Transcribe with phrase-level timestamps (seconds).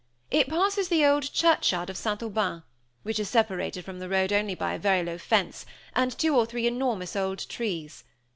[0.31, 2.23] It passes the old churchyard of St.
[2.23, 2.63] Aubin,
[3.03, 6.47] which is separated from the road only by a very low fence, and two or
[6.47, 8.03] three enormous old trees.